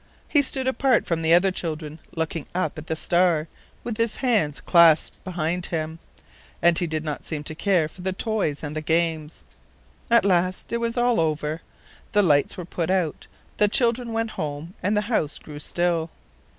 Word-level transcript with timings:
He 0.27 0.41
stood 0.41 0.67
apart 0.67 1.05
from 1.05 1.21
the 1.21 1.31
other 1.31 1.51
children, 1.51 1.99
looking 2.15 2.47
up 2.55 2.75
at 2.79 2.87
the 2.87 2.95
star, 2.95 3.47
with 3.83 3.97
his 3.97 4.15
hands 4.15 4.59
clasped 4.59 5.23
behind 5.23 5.67
him, 5.67 5.99
and 6.59 6.75
he 6.79 6.87
did 6.87 7.03
not 7.05 7.23
seem 7.23 7.43
to 7.43 7.53
care 7.53 7.87
for 7.87 8.01
the 8.01 8.11
toys 8.11 8.63
and 8.63 8.75
the 8.75 8.81
games. 8.81 9.43
At 10.09 10.25
last 10.25 10.73
it 10.73 10.77
was 10.79 10.97
all 10.97 11.19
over. 11.19 11.61
The 12.13 12.23
lights 12.23 12.57
were 12.57 12.65
put 12.65 12.89
out, 12.89 13.27
the 13.57 13.67
children 13.67 14.11
went 14.11 14.31
home, 14.31 14.73
and 14.81 14.97
the 14.97 15.01
house 15.01 15.37
grew 15.37 15.59
still. 15.59 16.09